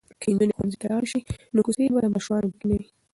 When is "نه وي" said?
2.69-2.87